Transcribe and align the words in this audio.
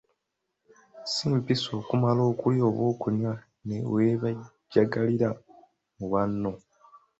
Si 1.11 1.25
mpisa 1.35 1.69
okumala 1.79 2.21
okulya 2.31 2.63
oba 2.69 2.83
okunywa 2.91 3.33
ne 3.67 3.77
weebejjagalira 3.91 5.29
mu 5.97 6.05
banno. 6.13 6.51